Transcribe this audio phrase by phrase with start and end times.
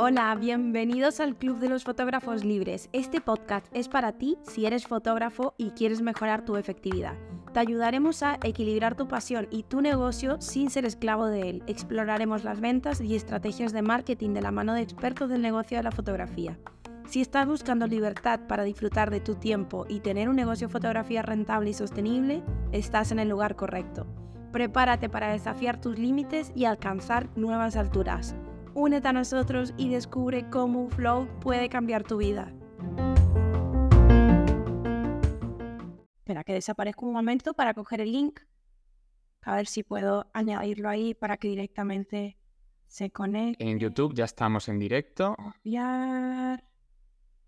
[0.00, 2.90] Hola, bienvenidos al Club de los Fotógrafos Libres.
[2.92, 7.14] Este podcast es para ti si eres fotógrafo y quieres mejorar tu efectividad.
[7.52, 11.62] Te ayudaremos a equilibrar tu pasión y tu negocio sin ser esclavo de él.
[11.66, 15.84] Exploraremos las ventas y estrategias de marketing de la mano de expertos del negocio de
[15.84, 16.58] la fotografía.
[17.06, 21.22] Si estás buscando libertad para disfrutar de tu tiempo y tener un negocio de fotografía
[21.22, 24.06] rentable y sostenible, estás en el lugar correcto.
[24.52, 28.34] Prepárate para desafiar tus límites y alcanzar nuevas alturas.
[28.74, 32.52] Únete a nosotros y descubre cómo un flow puede cambiar tu vida.
[36.18, 38.40] Espera que desaparezca un momento para coger el link.
[39.42, 42.38] A ver si puedo añadirlo ahí para que directamente
[42.86, 43.64] se conecte.
[43.64, 45.34] En YouTube ya estamos en directo.
[45.36, 46.64] Copiar.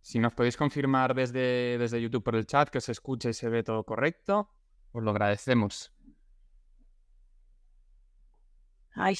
[0.02, 3.48] Si nos podéis confirmar desde, desde YouTube por el chat que se escucha y se
[3.48, 4.50] ve todo correcto,
[4.92, 5.92] os lo agradecemos.
[8.94, 9.16] Ay.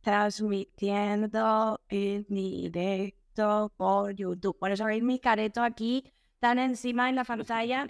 [0.00, 4.58] Transmitiendo en directo por YouTube.
[4.58, 7.86] Por eso veis mi careto aquí tan encima en la pantalla.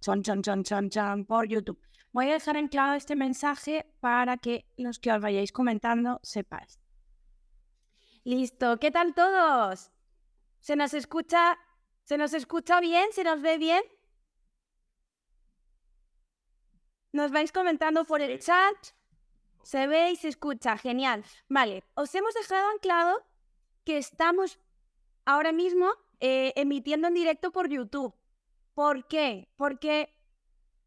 [0.00, 1.80] Chon, chon, chon, chon, chon, por YouTube.
[2.12, 6.78] Voy a dejar en claro este mensaje para que los que os vayáis comentando sepáis.
[8.22, 9.90] Listo, ¿qué tal todos?
[10.60, 11.58] ¿Se nos escucha?
[12.04, 13.12] ¿Se nos escucha bien?
[13.12, 13.82] ¿Se nos ve bien?
[17.14, 18.76] Nos vais comentando por el chat.
[19.62, 21.22] Se ve y se escucha, genial.
[21.48, 23.22] Vale, os hemos dejado anclado
[23.84, 24.58] que estamos
[25.24, 28.12] ahora mismo eh, emitiendo en directo por YouTube.
[28.74, 29.46] ¿Por qué?
[29.56, 30.12] Porque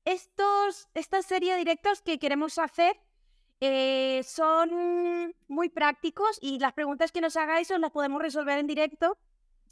[0.03, 2.99] estos, esta serie de directos que queremos hacer
[3.61, 8.67] eh, son muy prácticos y las preguntas que nos hagáis os las podemos resolver en
[8.67, 9.17] directo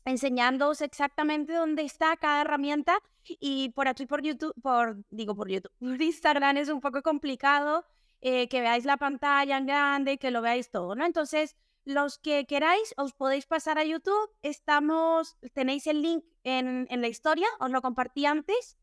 [0.06, 5.72] enseñándoos exactamente dónde está cada herramienta y por aquí por YouTube, por digo por YouTube,
[5.80, 7.86] por Instagram es un poco complicado
[8.22, 11.06] eh, que veáis la pantalla en grande, que lo veáis todo, ¿no?
[11.06, 17.02] Entonces, los que queráis os podéis pasar a YouTube, estamos, tenéis el link en, en
[17.02, 18.77] la historia, os lo compartí antes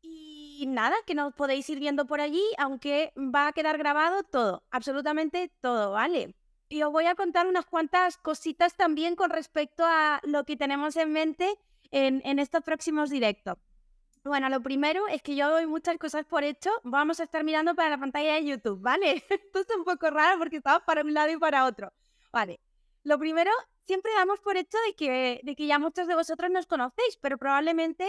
[0.00, 4.62] y nada, que nos podéis ir viendo por allí, aunque va a quedar grabado todo,
[4.70, 6.34] absolutamente todo, ¿vale?
[6.68, 10.96] Y os voy a contar unas cuantas cositas también con respecto a lo que tenemos
[10.96, 11.58] en mente
[11.94, 13.56] en, en estos próximos directos.
[14.24, 16.70] Bueno, lo primero es que yo doy muchas cosas por hecho.
[16.82, 19.24] Vamos a estar mirando para la pantalla de YouTube, ¿vale?
[19.30, 21.92] Esto es un poco raro porque estamos para un lado y para otro.
[22.32, 22.58] Vale.
[23.04, 23.52] Lo primero,
[23.82, 27.38] siempre damos por hecho de que, de que ya muchos de vosotros nos conocéis, pero
[27.38, 28.08] probablemente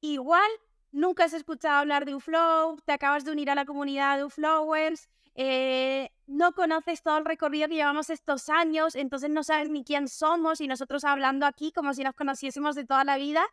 [0.00, 0.50] igual
[0.90, 5.08] nunca has escuchado hablar de UFlow, te acabas de unir a la comunidad de UFlowers,
[5.34, 10.08] eh, no conoces todo el recorrido que llevamos estos años, entonces no sabes ni quién
[10.08, 13.44] somos y nosotros hablando aquí como si nos conociésemos de toda la vida.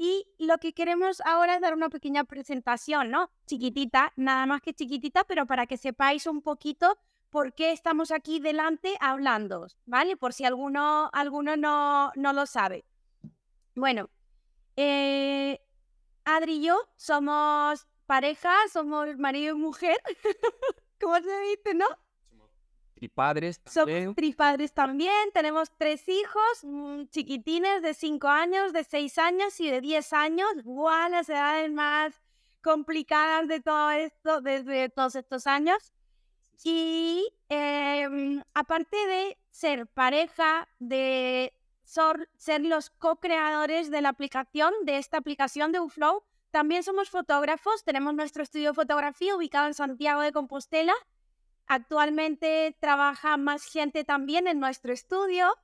[0.00, 3.30] Y lo que queremos ahora es dar una pequeña presentación, ¿no?
[3.46, 6.96] Chiquitita, nada más que chiquitita, pero para que sepáis un poquito
[7.30, 10.16] por qué estamos aquí delante hablando, ¿vale?
[10.16, 12.84] Por si alguno, alguno no, no lo sabe.
[13.74, 14.08] Bueno,
[14.76, 15.60] eh,
[16.24, 20.00] Adri y yo somos pareja, somos marido y mujer.
[21.00, 21.86] ¿Cómo se dice, no?
[22.94, 24.14] Tripadres Somos también.
[24.14, 25.30] tripadres también.
[25.32, 30.48] Tenemos tres hijos mm, chiquitines de 5 años, de 6 años y de 10 años.
[30.64, 31.10] ¡Guau!
[31.10, 32.20] Las edades más
[32.60, 35.92] complicadas de todo esto desde todos estos años.
[36.64, 41.54] Y em, aparte de ser pareja, de
[41.84, 47.84] ser los co-creadores de la aplicación, de esta aplicación de UFlow, también somos fotógrafos.
[47.84, 50.94] Tenemos nuestro estudio de fotografía ubicado en Santiago de Compostela.
[51.66, 55.54] Actualmente trabaja más gente también en nuestro estudio.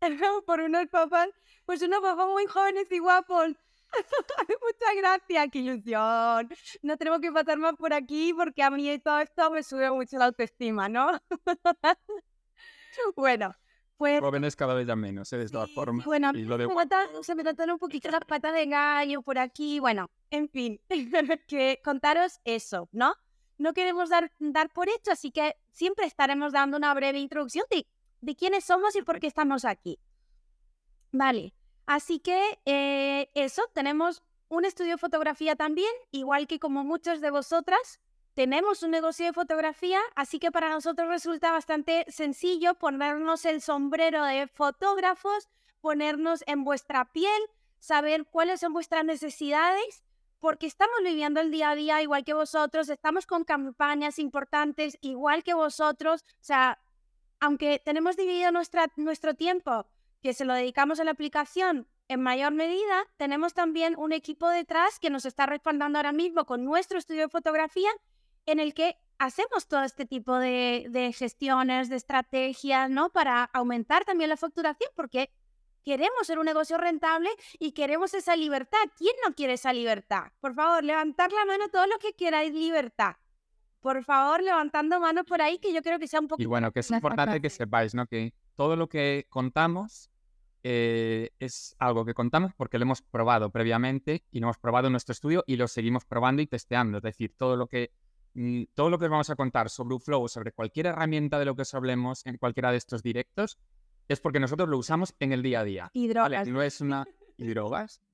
[0.46, 1.28] Por unos papás,
[1.64, 3.48] pues unos papás muy jóvenes y guapos.
[4.62, 6.48] Muchas gracias, qué ilusión.
[6.82, 10.18] No tenemos que pasar más por aquí porque a mí todo esto me sube mucho
[10.18, 11.18] la autoestima, ¿no?
[13.16, 13.54] bueno,
[13.96, 15.38] pues Jóvenes cada vez ya menos, ¿eh?
[15.38, 16.04] de todas Sí, formas.
[16.04, 16.68] Bueno, y lo de
[17.22, 19.80] se me tratan un poquito las patas de gallo por aquí.
[19.80, 20.80] Bueno, en fin,
[21.48, 23.14] que contaros eso, ¿no?
[23.58, 27.86] No queremos dar, dar por hecho, así que siempre estaremos dando una breve introducción de,
[28.20, 29.98] de quiénes somos y por qué estamos aquí.
[31.12, 31.54] Vale,
[31.86, 37.30] así que eh, eso, tenemos un estudio de fotografía también, igual que como muchos de
[37.30, 38.00] vosotras,
[38.36, 44.22] tenemos un negocio de fotografía, así que para nosotros resulta bastante sencillo ponernos el sombrero
[44.24, 45.48] de fotógrafos,
[45.80, 47.40] ponernos en vuestra piel,
[47.78, 50.04] saber cuáles son vuestras necesidades,
[50.38, 55.42] porque estamos viviendo el día a día igual que vosotros, estamos con campañas importantes igual
[55.42, 56.78] que vosotros, o sea,
[57.40, 59.86] aunque tenemos dividido nuestra, nuestro tiempo,
[60.22, 64.98] que se lo dedicamos a la aplicación en mayor medida, tenemos también un equipo detrás
[64.98, 67.90] que nos está respaldando ahora mismo con nuestro estudio de fotografía,
[68.46, 73.10] en el que hacemos todo este tipo de, de gestiones, de estrategias, ¿no?
[73.10, 75.30] Para aumentar también la facturación, porque
[75.84, 78.78] queremos ser un negocio rentable y queremos esa libertad.
[78.98, 80.32] ¿Quién no quiere esa libertad?
[80.40, 83.16] Por favor, levantar la mano todo lo que queráis libertad.
[83.80, 86.42] Por favor, levantando manos por ahí, que yo creo que sea un poco...
[86.42, 88.06] Y bueno, que es importante que sepáis, ¿no?
[88.06, 90.10] Que todo lo que contamos
[90.64, 94.92] eh, es algo que contamos porque lo hemos probado previamente y lo hemos probado en
[94.92, 96.98] nuestro estudio y lo seguimos probando y testeando.
[96.98, 97.92] Es decir, todo lo que,
[98.74, 101.62] todo lo que os vamos a contar sobre Uflow, sobre cualquier herramienta de lo que
[101.62, 103.58] os hablemos en cualquiera de estos directos,
[104.08, 105.90] es porque nosotros lo usamos en el día a día.
[105.92, 106.46] Y drogas.
[106.48, 107.04] No es una...
[107.36, 108.00] ¿Y drogas?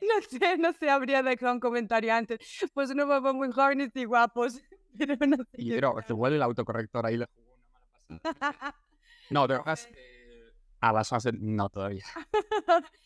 [0.00, 2.38] No sé, no sé, habría dejado un comentario antes.
[2.72, 4.58] Pues no vamos muy jóvenes y guapos.
[4.98, 8.74] Pero no sé Y drogas, igual el autocorrector ahí le jugó una mala pasada.
[9.30, 9.86] No, drogas...
[9.92, 12.04] eh, A las 11 no todavía.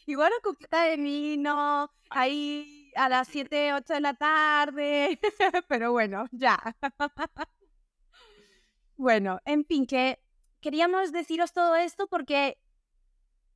[0.06, 5.18] Igual una copita de vino, ahí a las 7, 8 de la tarde.
[5.68, 6.58] Pero bueno, ya.
[8.96, 10.22] Bueno, en fin, que
[10.60, 12.58] queríamos deciros todo esto porque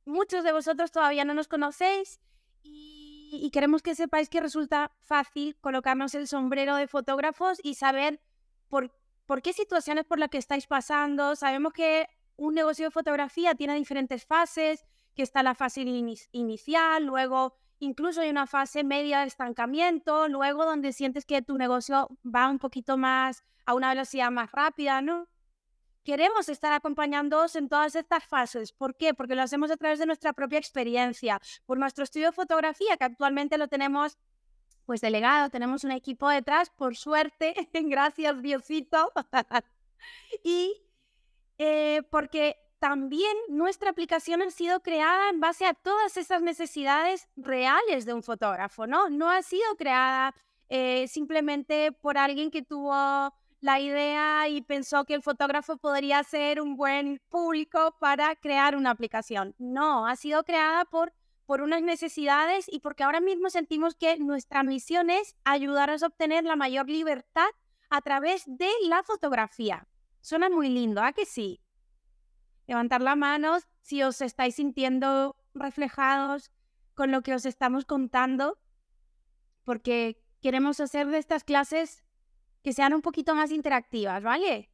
[0.05, 2.19] muchos de vosotros todavía no nos conocéis
[2.63, 8.21] y, queremos que sepáis que resulta fácil colocarnos el sombrero de fotógrafos y saber
[8.69, 8.91] por,
[9.25, 11.35] por qué situaciones por las que estáis pasando.
[11.35, 12.07] Sabemos que
[12.37, 14.83] un negocio de fotografía tiene diferentes fases,
[15.15, 20.65] que está la fase ini- inicial, luego incluso hay una fase media de estancamiento, luego
[20.65, 25.27] donde sientes que tu negocio va un poquito más a una velocidad más rápida, ¿no?
[26.03, 28.71] Queremos estar acompañándoos en todas estas fases.
[28.71, 29.15] ¿Por qué?
[29.15, 33.05] Porque lo hacemos a través de nuestra propia experiencia, por nuestro estudio de fotografía, que
[33.05, 34.17] actualmente lo tenemos
[34.85, 39.11] pues delegado, tenemos un equipo detrás, por suerte, gracias Diosito.
[40.43, 40.83] y
[41.57, 48.05] eh, porque también nuestra aplicación ha sido creada en base a todas esas necesidades reales
[48.05, 49.09] de un fotógrafo, ¿no?
[49.09, 50.35] No ha sido creada
[50.69, 56.61] eh, simplemente por alguien que tuvo la idea y pensó que el fotógrafo podría ser
[56.61, 59.55] un buen público para crear una aplicación.
[59.57, 61.13] No, ha sido creada por,
[61.45, 66.43] por unas necesidades y porque ahora mismo sentimos que nuestra misión es ayudaros a obtener
[66.43, 67.47] la mayor libertad
[67.89, 69.87] a través de la fotografía.
[70.21, 71.59] Suena muy lindo, ¿a que sí?
[72.67, 76.51] Levantar la mano si os estáis sintiendo reflejados
[76.95, 78.57] con lo que os estamos contando,
[79.63, 82.03] porque queremos hacer de estas clases
[82.63, 84.71] que sean un poquito más interactivas, ¿vale?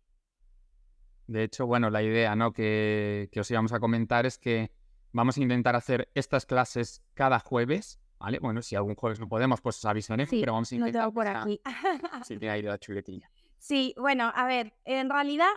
[1.28, 2.52] De hecho, bueno, la idea ¿no?
[2.54, 4.72] que, que os íbamos a comentar es que
[5.12, 8.40] vamos a intentar hacer estas clases cada jueves, ¿vale?
[8.40, 11.02] Bueno, si algún jueves no podemos, pues os avisaré, Sí, pero vamos a Lo intentar.
[11.04, 11.62] tengo por aquí.
[12.26, 13.30] Sí, tiene ahí la chuletilla.
[13.58, 15.50] Sí, bueno, a ver, en realidad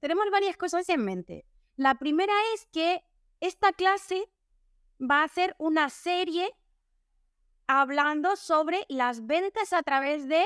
[0.00, 1.44] tenemos varias cosas en mente.
[1.78, 3.04] La primera es que
[3.38, 4.28] esta clase
[5.00, 6.50] va a ser una serie
[7.68, 10.44] hablando sobre las ventas a través de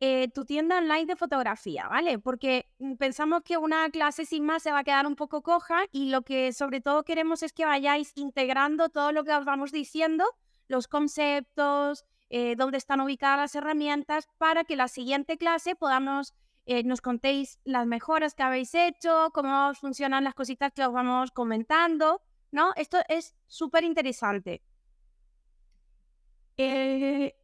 [0.00, 2.18] eh, tu tienda online de fotografía, ¿vale?
[2.18, 5.84] Porque mm, pensamos que una clase sin más se va a quedar un poco coja
[5.92, 9.70] y lo que sobre todo queremos es que vayáis integrando todo lo que os vamos
[9.70, 10.24] diciendo,
[10.66, 16.32] los conceptos, eh, dónde están ubicadas las herramientas, para que la siguiente clase podamos,
[16.66, 21.30] eh, nos contéis las mejoras que habéis hecho, cómo funcionan las cositas que os vamos
[21.30, 22.72] comentando, ¿no?
[22.76, 24.62] Esto es súper interesante.
[26.56, 27.34] Eh,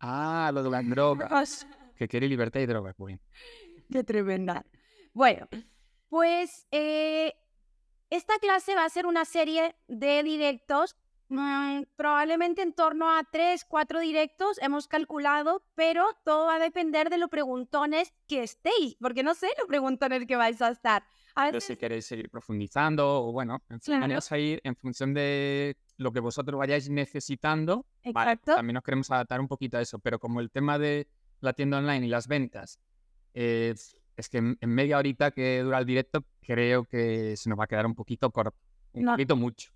[0.00, 1.66] Ah, lo de las drogas.
[2.00, 3.20] Que quiere libertad y drogas, bien.
[3.92, 4.64] Qué tremenda.
[5.12, 5.46] Bueno,
[6.08, 7.34] pues eh,
[8.08, 10.96] esta clase va a ser una serie de directos,
[11.30, 17.08] mm, probablemente en torno a tres, cuatro directos, hemos calculado, pero todo va a depender
[17.08, 21.02] de lo preguntones que estéis, porque no sé lo preguntones que vais a estar.
[21.36, 24.18] A Pero si queréis seguir profundizando, o bueno, en fin, Claro.
[24.28, 27.86] a ir en función de lo que vosotros vayáis necesitando.
[28.04, 28.56] Vale, Exacto.
[28.56, 31.06] también nos queremos adaptar un poquito a eso, pero como el tema de
[31.40, 32.80] la tienda online y las ventas,
[33.34, 33.74] eh,
[34.16, 37.64] es que en, en media horita que dura el directo, creo que se nos va
[37.64, 38.58] a quedar un poquito corto,
[38.92, 39.12] un No.
[39.12, 39.70] poquito mucho.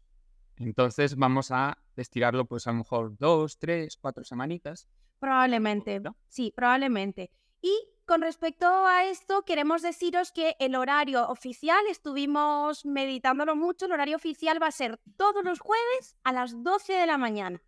[0.56, 4.88] Entonces vamos a estirarlo, pues a lo mejor dos, tres, cuatro semanitas.
[5.18, 6.16] Probablemente, ¿no?
[6.28, 7.30] sí, probablemente.
[7.60, 7.72] Y
[8.06, 14.16] con respecto a esto, queremos deciros que el horario oficial, estuvimos meditándolo mucho, el horario
[14.16, 17.62] oficial va a ser todos los jueves a las 12 de la mañana.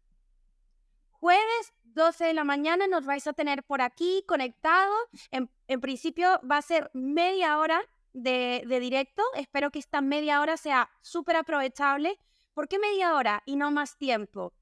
[1.13, 4.99] Jueves, 12 de la mañana, nos vais a tener por aquí conectados.
[5.31, 7.81] En, en principio va a ser media hora
[8.13, 9.23] de, de directo.
[9.35, 12.19] Espero que esta media hora sea súper aprovechable.
[12.57, 14.55] ¿Por qué media hora y no más tiempo?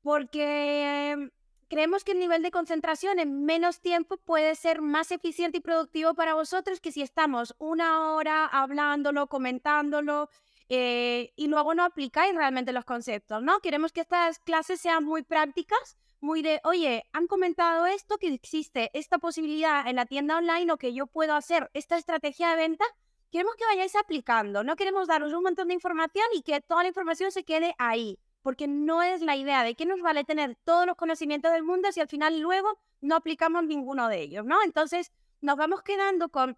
[0.00, 1.30] Porque
[1.68, 6.14] creemos que el nivel de concentración en menos tiempo puede ser más eficiente y productivo
[6.14, 10.30] para vosotros que si estamos una hora hablándolo, comentándolo
[10.70, 13.60] eh, y luego no aplicáis realmente los conceptos, ¿no?
[13.60, 18.88] Queremos que estas clases sean muy prácticas, muy de, oye, han comentado esto, que existe
[18.94, 22.86] esta posibilidad en la tienda online o que yo puedo hacer esta estrategia de venta.
[23.30, 26.88] Queremos que vayáis aplicando, no queremos daros un montón de información y que toda la
[26.88, 30.86] información se quede ahí, porque no es la idea de que nos vale tener todos
[30.86, 34.62] los conocimientos del mundo si al final luego no aplicamos ninguno de ellos, ¿no?
[34.62, 36.56] Entonces nos vamos quedando con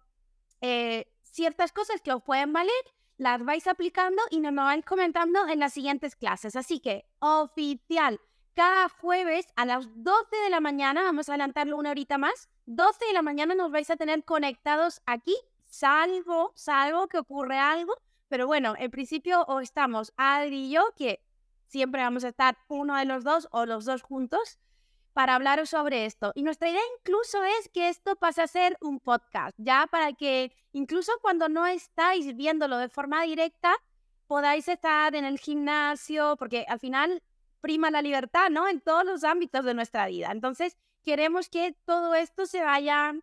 [0.61, 2.71] eh, ciertas cosas que os pueden valer,
[3.17, 6.55] las vais aplicando y nos lo vais comentando en las siguientes clases.
[6.55, 8.19] Así que oficial,
[8.53, 13.05] cada jueves a las 12 de la mañana, vamos a adelantarlo una horita más, 12
[13.05, 15.35] de la mañana nos vais a tener conectados aquí,
[15.69, 17.95] salvo, salvo que ocurre algo,
[18.27, 21.23] pero bueno, en principio o estamos Adri y yo, que
[21.67, 24.59] siempre vamos a estar uno de los dos o los dos juntos,
[25.13, 26.31] para hablaros sobre esto.
[26.35, 30.53] Y nuestra idea incluso es que esto pase a ser un podcast, ya para que
[30.71, 33.75] incluso cuando no estáis viéndolo de forma directa,
[34.27, 37.23] podáis estar en el gimnasio, porque al final
[37.61, 38.67] prima la libertad, ¿no?
[38.67, 40.29] En todos los ámbitos de nuestra vida.
[40.31, 43.13] Entonces, queremos que todo esto se vaya,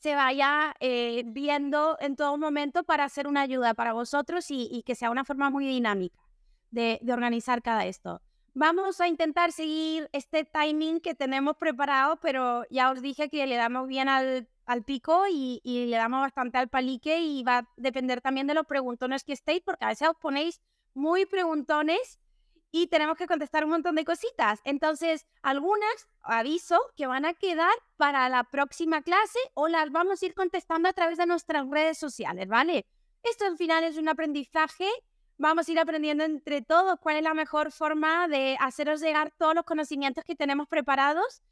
[0.00, 4.94] se vaya eh, viendo en todo momento para ser una ayuda para vosotros y, que
[4.94, 6.18] sea una forma muy dinámica
[6.70, 8.22] de, organizar cada esto.
[8.54, 13.56] Vamos a intentar seguir este timing que tenemos preparado, pero ya os dije que le
[13.56, 17.68] damos bien al, al pico y, y, le damos bastante al palique y va a
[17.76, 20.62] depender también de los preguntones que estéis, porque a veces os ponéis
[20.94, 22.18] muy preguntones
[22.72, 24.60] y tenemos que contestar un montón de cositas.
[24.64, 30.26] Entonces, algunas, aviso, que van a quedar para la próxima clase o las vamos a
[30.26, 32.86] ir contestando a través de nuestras redes sociales, ¿vale?
[33.22, 34.88] Esto al final es un aprendizaje
[35.40, 39.54] vamos a ir aprendiendo entre todos cuál es la mejor forma de haceros llegar todos
[39.54, 41.42] los conocimientos que tenemos preparados.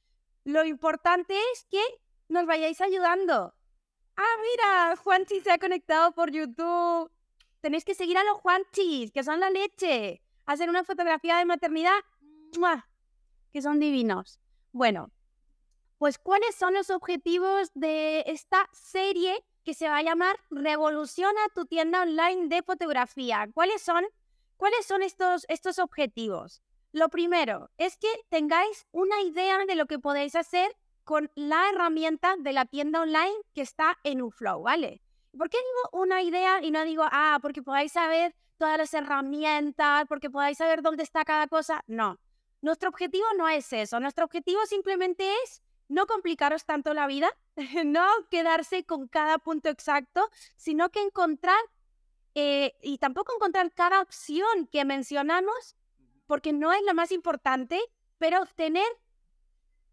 [0.44, 1.80] Lo importante es que
[2.28, 3.54] nos vayáis ayudando.
[4.16, 7.10] Ah, mira, Juanchi se ha conectado por YouTube.
[7.60, 10.20] Tenéis que seguir a los Juanchis, que son la leche.
[10.48, 12.00] Hacer una fotografía de maternidad,
[13.52, 14.40] que son divinos.
[14.72, 15.10] Bueno,
[15.98, 21.66] pues ¿cuáles son los objetivos de esta serie que se va a llamar Revoluciona tu
[21.66, 23.46] tienda online de fotografía.
[23.52, 24.06] ¿Cuáles son?
[24.56, 26.62] ¿Cuáles son estos, estos objetivos?
[26.92, 30.74] Lo primero es que tengáis una idea de lo que podéis hacer
[31.04, 35.02] con la herramienta de la tienda online que está en UFlow, ¿vale?
[35.36, 40.04] ¿Por qué digo una idea y no digo, ah, porque podáis saber todas las herramientas,
[40.08, 41.82] porque podáis saber dónde está cada cosa?
[41.86, 42.18] No.
[42.60, 44.00] Nuestro objetivo no es eso.
[44.00, 47.30] Nuestro objetivo simplemente es no complicaros tanto la vida,
[47.84, 51.58] no quedarse con cada punto exacto, sino que encontrar,
[52.34, 55.76] eh, y tampoco encontrar cada opción que mencionamos,
[56.26, 57.80] porque no es lo más importante,
[58.18, 58.86] pero obtener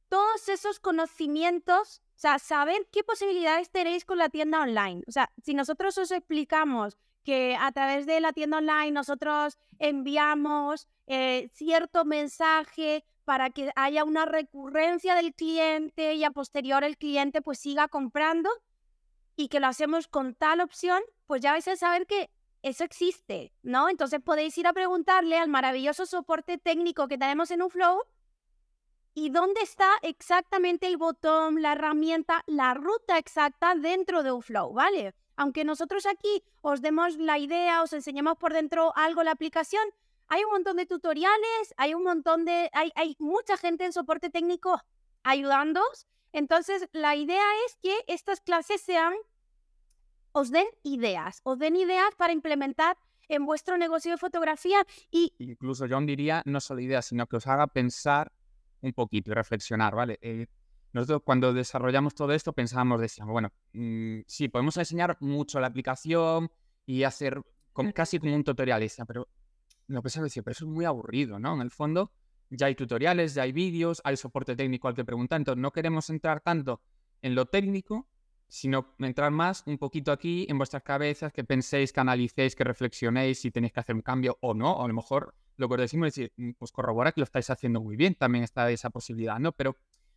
[0.09, 5.03] todos esos conocimientos, o sea, saber qué posibilidades tenéis con la tienda online.
[5.07, 10.87] O sea, si nosotros os explicamos que a través de la tienda online nosotros enviamos
[11.07, 17.41] eh, cierto mensaje para que haya una recurrencia del cliente y a posterior el cliente
[17.41, 18.49] pues siga comprando
[19.35, 22.29] y que lo hacemos con tal opción, pues ya vais a saber que
[22.61, 23.89] eso existe, ¿no?
[23.89, 28.01] Entonces podéis ir a preguntarle al maravilloso soporte técnico que tenemos en UFlow
[29.13, 35.15] y dónde está exactamente el botón, la herramienta, la ruta exacta dentro de UFlow, ¿vale?
[35.35, 39.83] Aunque nosotros aquí os demos la idea, os enseñemos por dentro algo la aplicación,
[40.27, 44.81] hay un montón de tutoriales, hay un montón de, hay, mucha gente en soporte técnico
[45.23, 46.07] ayudándoos.
[46.31, 49.13] Entonces, la idea es que estas clases sean,
[50.31, 55.33] os den ideas, os den ideas para implementar en vuestro negocio de fotografía y...
[55.39, 58.31] Incluso yo diría, no solo ideas, sino que os haga pensar
[58.81, 60.19] un poquito y reflexionar, ¿vale?
[60.21, 60.47] Eh,
[60.95, 66.49] nosotros cuando desarrollamos todo esto pensábamos, decíamos, bueno, mm, sí, podemos enseñar mucho la aplicación
[66.85, 67.41] y hacer
[67.93, 69.27] casi como un tutorial, pero
[69.87, 71.53] lo que se decía, pero eso es muy aburrido, ¿no?
[71.53, 72.13] En el fondo
[72.49, 76.09] ya hay tutoriales, ya hay vídeos, hay soporte técnico al que preguntar, entonces no queremos
[76.09, 76.81] entrar tanto
[77.21, 78.07] en lo técnico,
[78.47, 83.41] sino entrar más un poquito aquí en vuestras cabezas, que penséis, que analicéis, que reflexionéis
[83.41, 85.81] si tenéis que hacer un cambio o no, o a lo mejor lo que os
[85.81, 88.89] decimos es decir, mm, pues corrobora que lo estáis haciendo muy bien, también está esa
[88.89, 89.51] posibilidad, ¿no?
[89.51, 89.75] Pero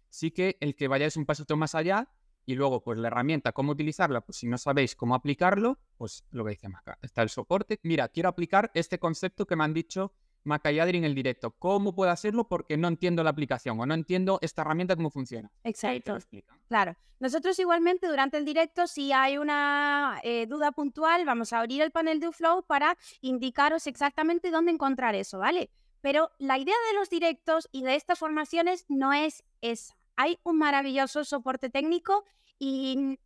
[0.09, 2.09] sí que el que vayáis un paso más allá
[2.49, 6.45] y luego, pues la herramienta, cómo utilizarla, pues si no sabéis cómo aplicarlo, pues lo
[6.45, 7.79] que dice Maca, está el soporte.
[7.83, 11.51] Mira, quiero aplicar este concepto que me han dicho Maca y Adri en el directo.
[11.51, 12.49] ¿Cómo puedo hacerlo?
[12.49, 15.53] Porque no entiendo la aplicación o no entiendo esta herramienta cómo funciona.
[15.63, 16.17] Exacto.
[16.69, 16.97] Claro.
[17.21, 21.91] Nosotros igualmente durante el directo, si hay una eh, duda puntual, vamos a abrir el
[21.91, 25.69] panel de Flow para indicaros exactamente dónde encontrar eso, ¿vale?
[26.01, 29.98] Pero la idea de los directos y de estas formaciones no es esa.
[30.21, 32.25] Hay un maravilloso soporte técnico
[32.59, 33.21] y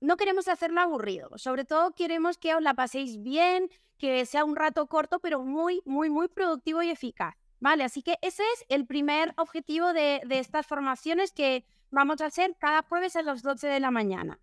[0.00, 1.30] no queremos hacerlo aburrido.
[1.38, 5.82] Sobre todo queremos que os la paséis bien, que sea un rato corto, pero muy,
[5.84, 7.36] muy, muy productivo y eficaz.
[7.60, 7.84] ¿Vale?
[7.84, 12.82] Así que ese es el primer objetivo de, estas formaciones que vamos a hacer cada
[12.82, 14.40] jueves a las 12 de la mañana.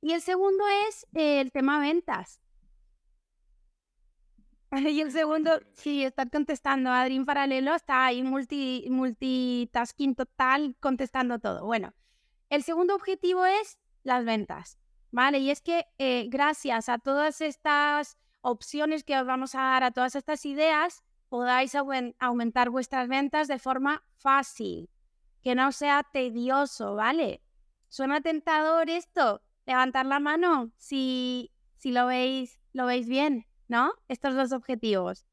[0.00, 2.40] Y el segundo es el tema ventas.
[4.90, 6.90] Y el segundo, sí, estar contestando.
[6.90, 11.64] Adri en paralelo está ahí multi, multitasking total, contestando todo.
[11.64, 11.92] Bueno,
[12.48, 14.78] el segundo objetivo es las ventas,
[15.10, 15.38] ¿vale?
[15.38, 19.90] Y es que eh, gracias a todas estas opciones que os vamos a dar, a
[19.90, 24.90] todas estas ideas, podáis aumentar vuestras ventas de forma fácil,
[25.42, 27.42] que no sea tedioso, ¿vale?
[27.88, 29.42] ¿Suena tentador esto?
[29.66, 33.46] Levantar la mano si, si lo veis, lo veis bien.
[33.72, 33.94] ¿No?
[34.06, 35.24] Estos dos objetivos.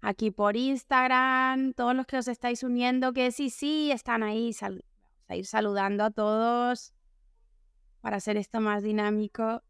[0.00, 4.50] Aquí por Instagram, todos los que os estáis uniendo, que sí, sí, están ahí.
[4.60, 4.82] Vamos
[5.28, 6.92] a ir saludando a todos
[8.00, 9.62] para hacer esto más dinámico.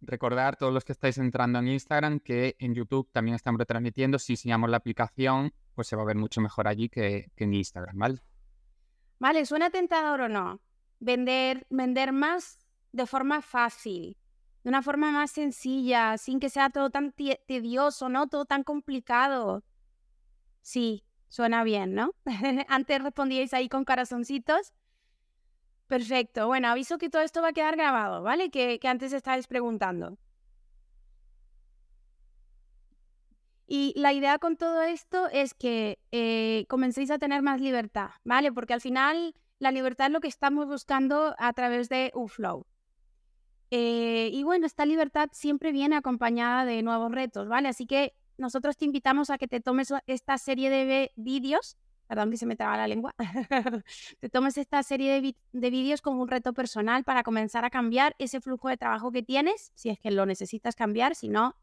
[0.00, 4.18] Recordar todos los que estáis entrando en Instagram que en YouTube también están retransmitiendo.
[4.18, 7.52] Si enseñamos la aplicación, pues se va a ver mucho mejor allí que, que en
[7.52, 8.22] Instagram, ¿vale?
[9.18, 10.60] Vale, ¿suena tentador o no?
[11.00, 12.58] Vender, vender más
[12.92, 14.16] de forma fácil,
[14.62, 18.28] de una forma más sencilla, sin que sea todo tan tedioso, ¿no?
[18.28, 19.64] Todo tan complicado.
[20.62, 22.14] Sí, suena bien, ¿no?
[22.68, 24.72] Antes respondíais ahí con corazoncitos.
[25.86, 26.46] Perfecto.
[26.46, 28.50] Bueno, aviso que todo esto va a quedar grabado, ¿vale?
[28.50, 30.16] Que, antes estabais preguntando.
[33.66, 38.52] Y la idea con todo esto es que eh, comencéis a tener más libertad, ¿vale?
[38.52, 42.66] Porque al final la libertad es lo que estamos buscando a través de UFlow.
[43.70, 47.68] Eh, y bueno, esta libertad siempre viene acompañada de nuevos retos, ¿vale?
[47.68, 52.36] Así que nosotros te invitamos a que te tomes esta serie de vídeos, perdón que
[52.36, 53.14] se me traba la lengua,
[54.20, 58.14] te tomes esta serie de, de vídeos como un reto personal para comenzar a cambiar
[58.18, 61.56] ese flujo de trabajo que tienes, si es que lo necesitas cambiar, si no,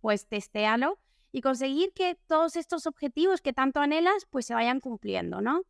[0.00, 0.98] pues testéalo
[1.32, 5.62] y conseguir que todos estos objetivos que tanto anhelas, pues se vayan cumpliendo, ¿no?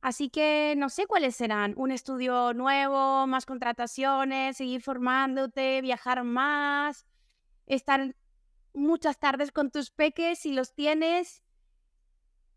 [0.00, 1.74] Así que no sé cuáles serán.
[1.76, 7.06] Un estudio nuevo, más contrataciones, seguir formándote, viajar más,
[7.66, 8.14] estar
[8.74, 11.42] muchas tardes con tus peques si los tienes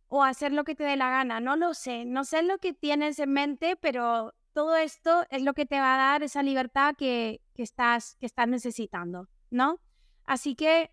[0.08, 1.40] o hacer lo que te dé la gana.
[1.40, 2.06] No lo sé.
[2.06, 5.96] No sé lo que tienes en mente, pero todo esto es lo que te va
[5.96, 9.80] a dar esa libertad que, estás, que estás necesitando, ¿no?
[10.26, 10.92] Así que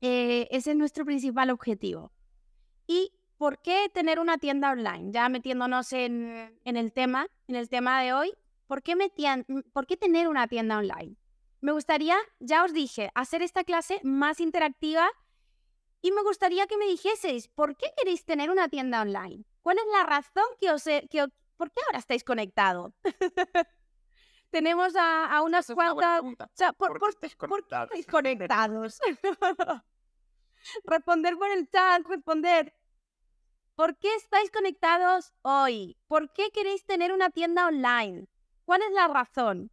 [0.00, 2.12] eh, ese es nuestro principal objetivo.
[2.86, 5.12] Y ¿por qué tener una tienda online?
[5.12, 8.34] Ya metiéndonos en, el tema, en el tema de hoy,
[8.66, 8.94] ¿por qué,
[9.72, 11.16] ¿por qué tener una tienda online?
[11.60, 15.08] Me gustaría, ya os dije, hacer esta clase más interactiva
[16.02, 19.44] y me gustaría que me dijeseis, ¿por qué queréis tener una tienda online?
[19.62, 20.84] ¿Cuál es la razón que os...
[20.84, 22.92] Que ¿Por qué ahora estáis conectados?
[24.50, 26.22] Tenemos a, a unas cuantas...
[26.76, 27.90] ¿por, qué estáis conectados?
[30.84, 32.77] responder por el chat, responder.
[33.78, 35.96] ¿Por qué estáis conectados hoy?
[36.08, 38.26] ¿Por qué queréis tener una tienda online?
[38.64, 39.70] ¿Cuál es la razón?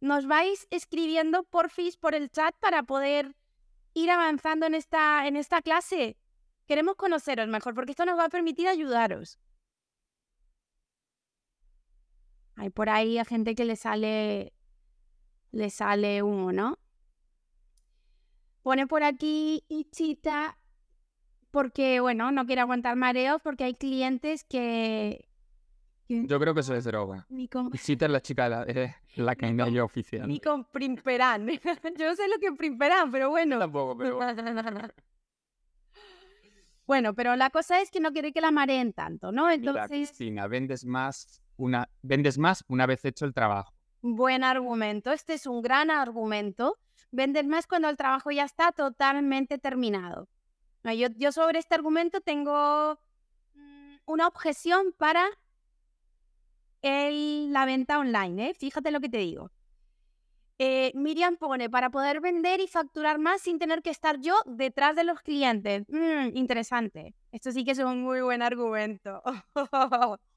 [0.00, 3.36] Nos vais escribiendo porfis por el chat para poder
[3.92, 6.18] ir avanzando en esta, en esta clase.
[6.66, 9.38] Queremos conoceros mejor porque esto nos va a permitir ayudaros.
[12.56, 14.52] Hay por ahí a gente que le sale
[15.52, 16.80] le sale humo, ¿no?
[18.62, 20.58] Pone por aquí Ichita
[21.54, 25.28] porque, bueno, no quiere aguantar mareos porque hay clientes que...
[26.08, 27.26] Yo creo que eso es droga.
[27.28, 27.70] Ni con...
[28.08, 30.26] la chica, la, eh, la que no yo oficial.
[30.26, 31.46] Ni con Primperan.
[31.96, 33.60] yo no sé lo que es Primperan, pero bueno.
[33.60, 34.18] Tampoco, pero...
[36.88, 39.48] bueno, pero la cosa es que no quiere que la mareen tanto, ¿no?
[39.48, 39.86] Entonces...
[39.86, 43.72] Cristina, vendes más, una, vendes más una vez hecho el trabajo.
[44.02, 45.12] Buen argumento.
[45.12, 46.80] Este es un gran argumento.
[47.12, 50.28] Vendes más cuando el trabajo ya está totalmente terminado.
[50.92, 53.00] Yo, sobre este argumento tengo
[53.54, 55.26] mm, una objeción para
[56.82, 58.50] la venta online.
[58.50, 58.54] ¿eh?
[58.54, 59.50] Fíjate lo que te digo.
[60.58, 64.94] Eh, Miriam pone, para poder vender y facturar más sin tener que estar yo detrás
[64.94, 65.84] de los clientes.
[65.88, 67.14] Mm, interesante.
[67.32, 69.22] Esto sí que es un muy buen argumento.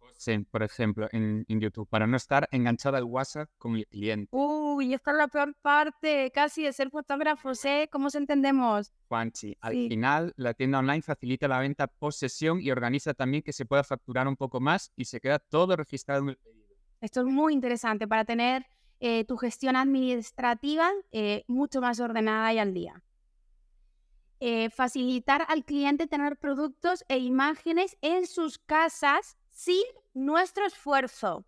[0.51, 4.29] Por ejemplo, en, YouTube, para no estar enganchada al WhatsApp con el cliente.
[4.31, 7.87] Uy, esta es la peor parte casi de ser fotógrafo, ¿eh?
[7.91, 8.91] ¿Cómo se entendemos?
[9.07, 13.53] Juanchi, al final la tienda online facilita la venta post sesión y organiza también que
[13.53, 16.67] se pueda facturar un poco más y se queda todo registrado en el pedido.
[16.99, 18.65] Esto es muy interesante para tener
[18.99, 23.03] eh, tu gestión administrativa eh, mucho más ordenada y al día.
[24.39, 29.83] Eh, facilitar al cliente tener productos e imágenes en sus casas sin
[30.17, 31.45] nuestro esfuerzo.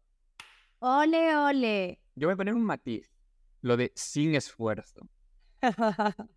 [0.79, 1.99] Ole, ole.
[2.15, 3.09] Yo voy a poner un matiz.
[3.61, 5.01] Lo de sin esfuerzo.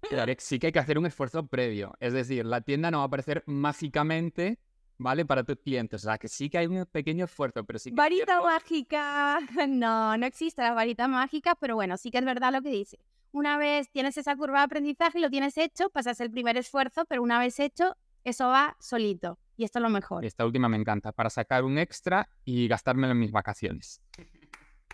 [0.00, 1.92] Claro, sí que hay que hacer un esfuerzo previo.
[1.98, 4.60] Es decir, la tienda no va a aparecer mágicamente,
[4.96, 5.26] ¿vale?
[5.26, 6.02] Para tus clientes.
[6.02, 7.96] O sea, que sí que hay un pequeño esfuerzo, pero sí que...
[7.96, 9.40] Varita mágica.
[9.68, 13.00] No, no existe la varita mágica, pero bueno, sí que es verdad lo que dice.
[13.32, 17.04] Una vez tienes esa curva de aprendizaje y lo tienes hecho, pasas el primer esfuerzo,
[17.04, 19.38] pero una vez hecho, eso va solito.
[19.58, 20.24] Y esto es lo mejor.
[20.24, 24.00] Esta última me encanta, para sacar un extra y gastármelo en mis vacaciones.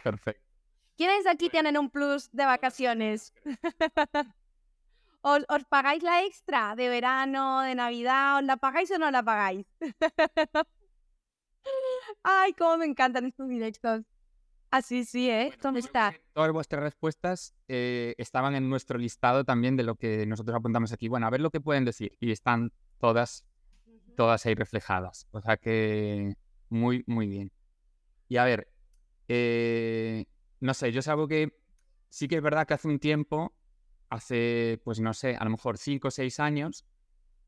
[0.02, 0.42] Perfecto.
[0.96, 3.34] ¿Quiénes aquí tienen un plus de vacaciones?
[5.20, 8.38] ¿Os, os pagáis la extra de verano, de Navidad?
[8.38, 9.66] ¿Os la pagáis o no la pagáis?
[12.22, 14.02] Ay, cómo me encantan estos directos.
[14.70, 15.52] Así sí, ¿eh?
[15.60, 16.14] ¿Cómo está?
[16.32, 21.08] Todas vuestras respuestas eh, estaban en nuestro listado también de lo que nosotros apuntamos aquí.
[21.08, 22.16] Bueno, a ver lo que pueden decir.
[22.18, 23.44] Y están todas,
[24.14, 25.26] todas ahí reflejadas.
[25.32, 26.34] O sea que
[26.68, 27.52] muy, muy bien.
[28.28, 28.68] Y a ver,
[29.28, 30.24] eh,
[30.60, 31.52] no sé, yo es algo que
[32.08, 33.54] sí que es verdad que hace un tiempo,
[34.08, 36.84] hace, pues no sé, a lo mejor cinco o seis años,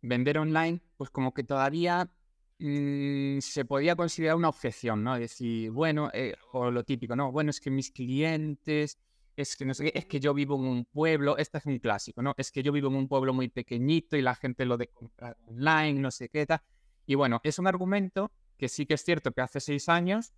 [0.03, 2.11] vender online, pues como que todavía
[2.59, 5.19] mm, se podía considerar una objeción, ¿no?
[5.19, 7.33] Decir, bueno, eh, o lo típico, ¿no?
[7.33, 8.99] Bueno, es que mis clientes,
[9.37, 12.23] es que no sé es que yo vivo en un pueblo, este es un clásico,
[12.23, 12.35] ¿no?
[12.37, 15.37] Es que yo vivo en un pueblo muy pequeñito y la gente lo de comprar
[15.47, 16.63] online, no sé qué tal.
[17.07, 20.33] Y bueno, es un argumento que sí que es cierto que hace seis años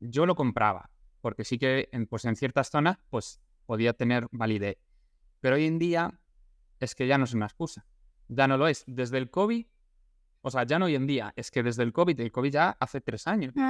[0.00, 4.78] yo lo compraba, porque sí que en, pues en ciertas zonas pues podía tener validez.
[5.40, 6.20] Pero hoy en día
[6.80, 7.86] es que ya no es una excusa.
[8.28, 8.84] Ya no lo es.
[8.86, 9.66] Desde el COVID,
[10.42, 12.70] o sea, ya no hoy en día, es que desde el COVID, el COVID ya
[12.78, 13.54] hace tres años.
[13.54, 13.60] Sí,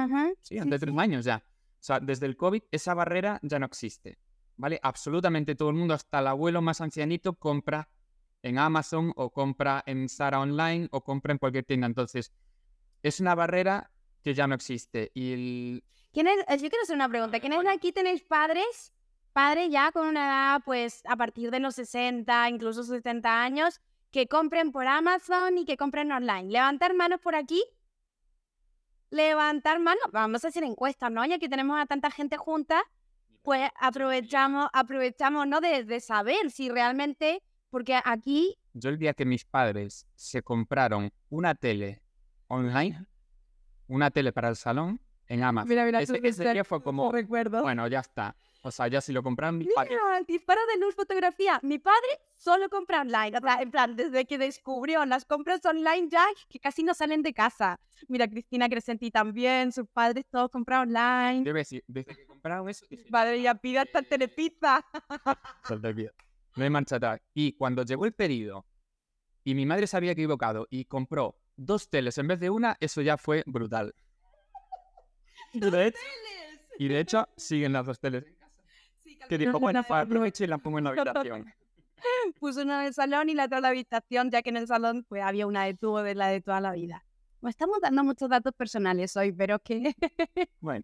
[0.41, 0.99] sí, hace tres sí.
[0.99, 1.43] años ya.
[1.47, 4.17] O sea, desde el COVID esa barrera ya no existe.
[4.57, 4.79] ¿Vale?
[4.81, 7.89] Absolutamente todo el mundo, hasta el abuelo más ancianito, compra
[8.41, 11.85] en Amazon o compra en Zara Online o compra en cualquier tienda.
[11.87, 12.31] Entonces,
[13.03, 13.91] es una barrera
[14.23, 15.11] que ya no existe.
[15.13, 17.39] Y el- ¿Quiénes, eh, yo quiero hacer una pregunta.
[17.39, 18.93] ¿Quiénes aquí tenéis padres?
[19.33, 23.79] Padres ya con una edad, pues, a partir de los 60, incluso 70 años,
[24.11, 26.51] que compren por Amazon y que compren online.
[26.51, 27.63] Levantar manos por aquí.
[29.11, 30.03] Levantar manos.
[30.11, 31.23] Vamos a hacer encuestas, ¿no?
[31.25, 32.81] Ya que tenemos a tanta gente junta,
[33.47, 35.61] pues aprovechamos, aprovechamos, ¿no?
[35.61, 41.13] De, de saber si realmente, porque aquí, yo el día que mis padres se compraron
[41.29, 42.01] una tele
[42.49, 43.05] online,
[43.87, 45.69] una tele para el salón, en Amazon.
[45.69, 47.61] mira, mira, ese, ese día fue como, recuerdo.
[47.61, 48.35] bueno, ya está.
[48.67, 49.91] O sea, ya si lo compraron mis padres.
[49.91, 51.57] Mira, disparo de luz fotografía.
[51.63, 53.37] Mi padre solo compra online.
[53.37, 57.23] O sea, en plan, desde que descubrió las compras online ya, que casi no salen
[57.23, 57.79] de casa.
[58.09, 61.45] Mira, Cristina Crescenti también, sus padres todos compran online.
[61.45, 64.85] Debe decir, desde que compraron eso, dije, Madre mía, pide hasta telepizza.
[66.57, 67.21] No hay marcha atrás.
[67.33, 68.65] Y cuando llegó el pedido
[69.45, 73.01] y mi madre se había equivocado y compró dos teles en vez de una, eso
[73.01, 73.95] ya fue brutal.
[75.53, 75.99] Y de hecho,
[76.77, 78.36] y de hecho siguen las dos teles en.
[79.29, 81.53] Que dijo, bueno, pues aprovecho y la pongo en la habitación.
[82.39, 84.67] Puso una en el salón y la otra en la habitación, ya que en el
[84.67, 87.03] salón pues había una de tubo de la de toda la vida.
[87.41, 89.95] Nos estamos dando muchos datos personales hoy, pero que...
[90.59, 90.83] Bueno,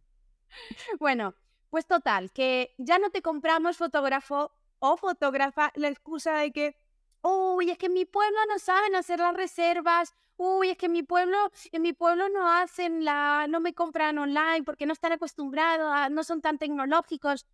[1.00, 1.34] Bueno,
[1.70, 6.76] pues total, que ya no te compramos fotógrafo o fotógrafa la excusa de que,
[7.22, 10.92] uy, es que en mi pueblo no saben hacer las reservas, uy, es que en
[10.92, 11.38] mi pueblo,
[11.72, 16.10] en mi pueblo no hacen la, no me compran online porque no están acostumbrados, a-
[16.10, 17.48] no son tan tecnológicos.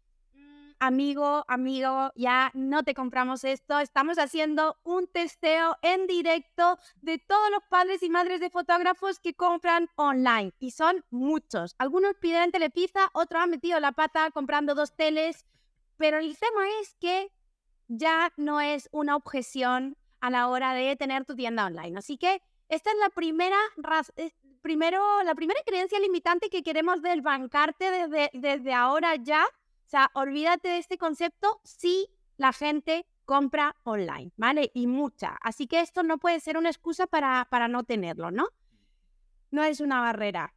[0.81, 3.79] Amigo, amigo, ya no te compramos esto.
[3.79, 9.33] Estamos haciendo un testeo en directo de todos los padres y madres de fotógrafos que
[9.33, 10.53] compran online.
[10.57, 11.75] Y son muchos.
[11.79, 15.45] Algunos piden telepizza, otros han metido la pata comprando dos teles.
[15.97, 17.29] Pero el tema es que
[17.89, 21.99] ya no es una objeción a la hora de tener tu tienda online.
[21.99, 23.57] Así que esta es la primera,
[24.15, 29.45] eh, primero, la primera creencia limitante que queremos desbancarte desde, desde ahora ya.
[29.89, 34.69] O sea, olvídate de este concepto si la gente compra online, ¿vale?
[34.75, 35.35] Y mucha.
[35.41, 38.49] Así que esto no puede ser una excusa para, para no tenerlo, ¿no?
[39.49, 40.53] No es una barrera.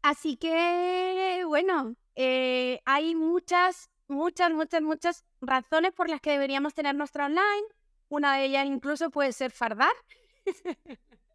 [0.00, 6.94] Así que, bueno, eh, hay muchas, muchas, muchas, muchas razones por las que deberíamos tener
[6.94, 7.66] nuestra online.
[8.08, 9.92] Una de ellas incluso puede ser fardar.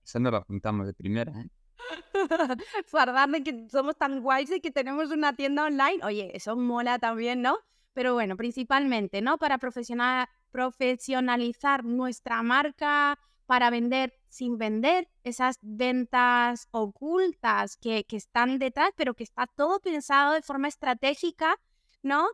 [0.04, 1.40] eso no lo apuntamos de primera.
[1.40, 1.50] ¿eh?
[2.86, 6.04] fardar de que somos tan guays y que tenemos una tienda online.
[6.04, 7.58] Oye, eso mola también, ¿no?
[7.94, 9.38] Pero bueno, principalmente, ¿no?
[9.38, 18.60] Para profesional, profesionalizar nuestra marca, para vender sin vender, esas ventas ocultas que, que están
[18.60, 21.56] detrás, pero que está todo pensado de forma estratégica,
[22.04, 22.28] ¿no?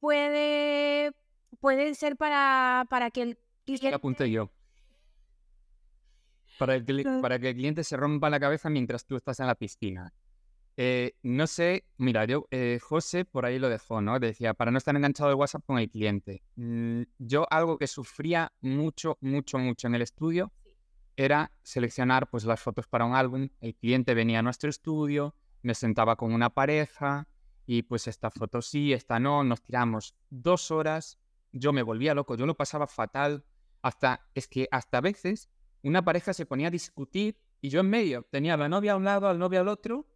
[0.00, 1.12] Puede,
[1.60, 4.50] puede ser para, para que el lo apunté yo.
[6.58, 6.84] Para, el
[7.20, 10.12] para que el cliente se rompa la cabeza mientras tú estás en la piscina.
[10.76, 14.18] Eh, no sé, mira, yo, eh, José por ahí lo dejó, ¿no?
[14.18, 16.42] Decía, para no estar enganchado el WhatsApp con el cliente.
[16.56, 20.52] Mm, yo algo que sufría mucho, mucho, mucho en el estudio
[21.16, 23.48] era seleccionar pues las fotos para un álbum.
[23.60, 27.28] El cliente venía a nuestro estudio, me sentaba con una pareja
[27.66, 31.18] y pues esta foto sí, esta no, nos tiramos dos horas,
[31.52, 33.44] yo me volvía loco, yo lo pasaba fatal,
[33.80, 35.48] hasta, es que hasta veces
[35.88, 38.96] una pareja se ponía a discutir y yo en medio tenía a la novia a
[38.96, 40.06] un lado, al novio al otro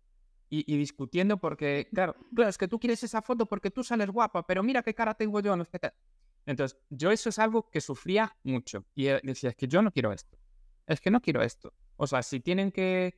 [0.51, 4.47] y, discutiendo porque, claro, claro, es que tú quieres esa foto porque tú sales guapa,
[4.47, 5.93] pero mira qué cara tengo yo, no sé qué.
[6.47, 10.11] Entonces, yo eso es algo que sufría mucho y decía, es que yo no quiero
[10.13, 10.39] esto,
[10.87, 11.75] es que no quiero esto.
[11.97, 13.15] O sea, si tienen que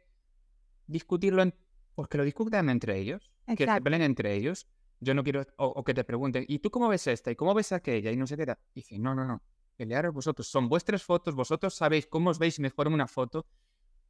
[0.88, 1.54] discutirlo, en...
[1.94, 4.66] pues que lo discutan entre ellos, que se peleen entre ellos.
[5.02, 7.30] Yo no quiero, o, que te pregunten, ¿y tú cómo ves esta?
[7.30, 8.10] ¿Y cómo ves aquella?
[8.10, 8.42] Y no sé qué.
[8.74, 9.42] Y dice, no, no, no,
[9.80, 10.46] pelearos vosotros.
[10.46, 13.46] Son vuestras fotos, vosotros sabéis cómo os veis mejor en una foto.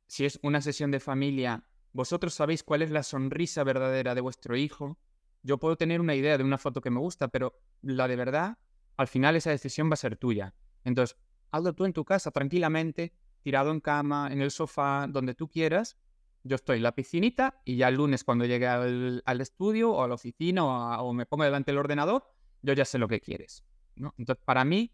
[0.08, 4.56] Si es una sesión de familia, vosotros sabéis cuál es la sonrisa verdadera de vuestro
[4.56, 4.98] hijo.
[5.44, 8.58] Yo puedo tener una idea de una foto que me gusta, pero la de verdad,
[8.96, 10.56] al final esa decisión va a ser tuya.
[10.82, 11.16] Entonces,
[11.52, 15.96] hazlo tú en tu casa tranquilamente, tirado en cama, en el sofá, donde tú quieras.
[16.42, 20.08] Yo estoy en la piscinita y ya el lunes cuando llegue al, estudio o a
[20.08, 20.64] la oficina
[21.00, 22.24] o, me pongo delante del ordenador,
[22.60, 23.62] yo ya sé lo que quieres.
[23.94, 24.16] ¿no?
[24.18, 24.90] Entonces, para mí,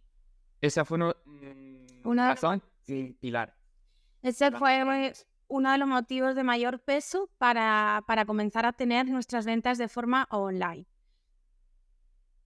[0.60, 0.98] esa fue
[2.04, 2.62] una razón
[3.20, 3.54] pilar.
[4.22, 5.12] Ese fue
[5.48, 9.88] uno de los motivos de mayor peso para, para comenzar a tener nuestras ventas de
[9.88, 10.86] forma online.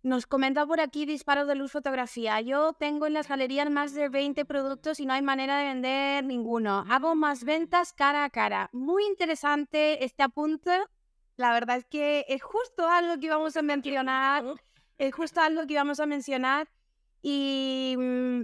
[0.02, 2.40] Nos comenta por aquí Disparos de Luz Fotografía.
[2.40, 6.24] Yo tengo en las galerías más de 20 productos y no hay manera de vender
[6.24, 6.86] ninguno.
[6.88, 8.70] Hago más ventas cara a cara.
[8.72, 10.70] Muy interesante este apunte.
[11.36, 14.44] La verdad es que es justo algo que íbamos a mencionar.
[14.96, 16.66] Es justo algo que íbamos a mencionar.
[17.22, 18.42] Y mm,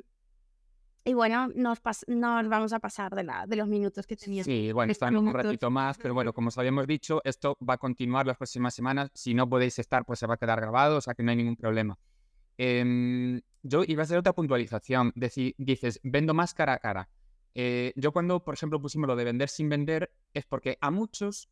[1.07, 4.47] y bueno, nos, nos vamos a pasar de, la, de los minutos que teníamos.
[4.47, 7.79] Sí, bueno, están un ratito más, pero bueno, como os habíamos dicho, esto va a
[7.79, 9.13] continuar las próximas semanas.
[9.15, 11.37] Si no podéis estar, pues se va a quedar grabado, o sea que no hay
[11.37, 11.97] ningún problema.
[12.59, 15.13] Em, yo iba a hacer otra puntualización.
[15.15, 17.09] dices, vendo más cara a cara.
[17.55, 21.49] Eh, yo cuando, por ejemplo, pusimos lo de vender sin vender, es porque a muchos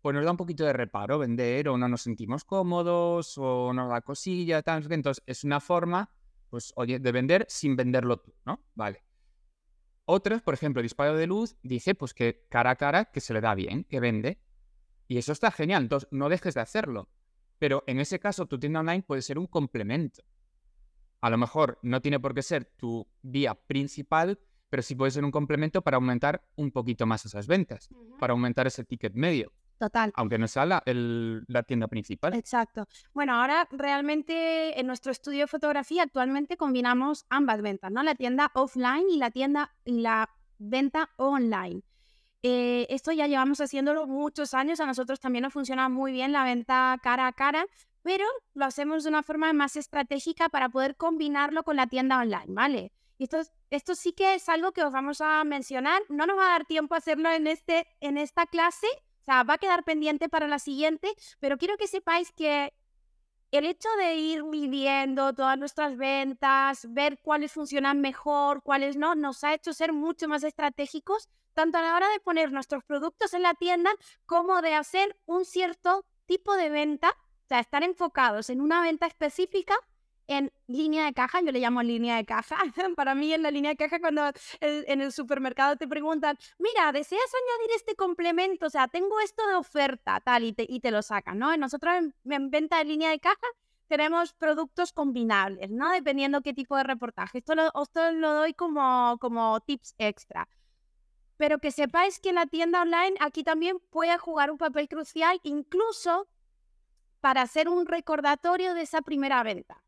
[0.00, 3.90] pues nos da un poquito de reparo vender o no nos sentimos cómodos o nos
[3.90, 4.90] da cosilla, tal.
[4.90, 6.10] Entonces es una forma
[6.54, 8.62] pues oye, de vender sin venderlo tú, ¿no?
[8.76, 9.02] Vale.
[10.04, 13.40] Otros, por ejemplo, Disparo de Luz dice pues que cara a cara que se le
[13.40, 14.38] da bien, que vende.
[15.08, 17.08] Y eso está genial, entonces no dejes de hacerlo.
[17.58, 20.22] Pero en ese caso tu tienda online puede ser un complemento.
[21.20, 24.38] A lo mejor no tiene por qué ser tu vía principal,
[24.70, 27.88] pero sí puede ser un complemento para aumentar un poquito más esas ventas,
[28.20, 29.52] para aumentar ese ticket medio.
[29.78, 30.12] Total.
[30.14, 32.34] Aunque no sea la, la, tienda principal.
[32.34, 32.86] Exacto.
[33.12, 38.02] Bueno, ahora realmente en nuestro estudio de fotografía actualmente combinamos ambas ventas, ¿no?
[38.02, 41.82] La tienda offline y la tienda y la venta online.
[42.42, 46.44] Eh, esto ya llevamos haciéndolo muchos años, a nosotros también nos funciona muy bien la
[46.44, 47.66] venta cara a cara,
[48.02, 52.48] pero lo hacemos de una forma más estratégica para poder combinarlo con la tienda online,
[52.48, 52.92] ¿vale?
[53.16, 53.38] Y esto,
[53.70, 56.02] esto sí que es algo que os vamos a mencionar.
[56.08, 58.88] No nos va a dar tiempo a hacerlo en, este, en esta clase,
[59.24, 61.08] o sea, va a quedar pendiente para la siguiente,
[61.40, 62.74] pero quiero que sepáis que
[63.52, 69.42] el hecho de ir midiendo todas nuestras ventas, ver cuáles funcionan mejor, cuáles no, nos
[69.42, 73.44] ha hecho ser mucho más estratégicos, tanto a la hora de poner nuestros productos en
[73.44, 73.90] la tienda
[74.26, 79.06] como de hacer un cierto tipo de venta, o sea, estar enfocados en una venta
[79.06, 79.74] específica
[80.26, 82.56] en línea de caja, yo le llamo línea de caja.
[82.96, 84.22] Para mí en la línea de caja cuando
[84.60, 88.66] en el supermercado te preguntan, mira, ¿deseas añadir este complemento?
[88.66, 91.56] O sea, tengo esto de oferta, tal, y te, lo sacan, ¿no?
[91.56, 93.46] Nosotros en, venta de línea de caja
[93.88, 95.90] tenemos productos combinables, ¿no?
[95.90, 97.38] Dependiendo qué tipo de reportaje.
[97.38, 100.48] Esto lo, esto lo doy como, como tips extra.
[101.36, 106.28] Pero que sepáis que la tienda online aquí también puede jugar un papel crucial, incluso
[107.20, 109.83] para hacer un recordatorio de esa primera venta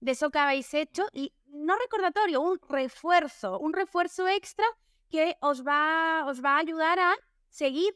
[0.00, 4.66] de eso que habéis hecho y no recordatorio, un refuerzo, un refuerzo extra
[5.10, 7.14] que os va, os va a ayudar a
[7.48, 7.94] seguir,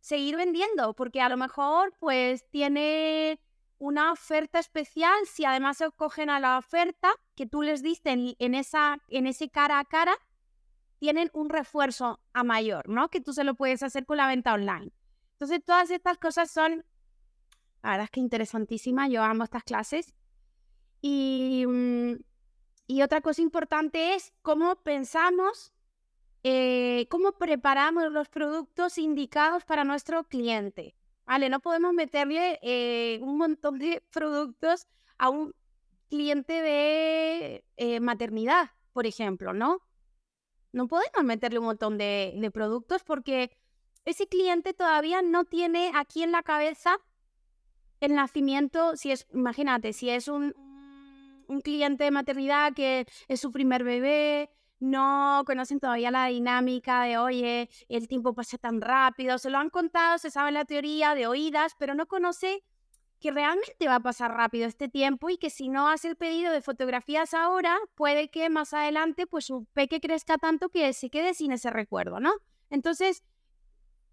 [0.00, 3.40] seguir vendiendo, porque a lo mejor pues tiene
[3.78, 8.54] una oferta especial, si además se cogen a la oferta que tú les diste en,
[8.54, 10.14] esa, en ese cara a cara,
[10.98, 13.08] tienen un refuerzo a mayor, ¿no?
[13.08, 14.92] Que tú se lo puedes hacer con la venta online.
[15.32, 16.84] Entonces, todas estas cosas son,
[17.82, 20.14] la verdad es que interesantísimas, yo amo estas clases
[21.02, 22.14] y, mm,
[22.86, 25.72] y otra cosa importante es cómo pensamos,
[26.44, 30.94] eh, cómo preparamos los productos indicados para nuestro cliente.
[31.26, 34.86] Vale, no podemos meterle eh, un montón de productos
[35.18, 35.54] a un
[36.08, 39.80] cliente de eh, maternidad, por ejemplo, ¿no?
[40.72, 43.56] No podemos meterle un montón de, de productos porque
[44.04, 46.98] ese cliente todavía no tiene aquí en la cabeza
[48.00, 50.54] el nacimiento, si es, imagínate, si es un,
[51.52, 57.16] un cliente de maternidad que es su primer bebé, no conocen todavía la dinámica de,
[57.16, 61.28] oye, el tiempo pasa tan rápido, se lo han contado, se sabe la teoría de
[61.28, 62.64] oídas, pero no conoce
[63.20, 66.52] que realmente va a pasar rápido este tiempo y que si no hace el pedido
[66.52, 71.32] de fotografías ahora, puede que más adelante pues su peque crezca tanto que se quede
[71.32, 72.32] sin ese recuerdo, ¿no?
[72.68, 73.22] Entonces,